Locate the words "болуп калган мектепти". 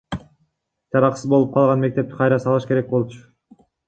1.33-2.17